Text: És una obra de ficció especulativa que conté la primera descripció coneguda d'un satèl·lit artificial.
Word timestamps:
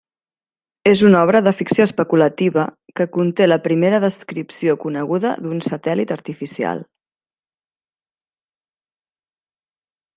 És 0.91 1.01
una 1.07 1.19
obra 1.25 1.41
de 1.47 1.51
ficció 1.57 1.85
especulativa 1.89 2.63
que 2.99 3.07
conté 3.17 3.47
la 3.49 3.59
primera 3.67 3.99
descripció 4.05 4.75
coneguda 4.85 5.35
d'un 5.45 5.61
satèl·lit 5.67 6.15
artificial. 6.17 6.83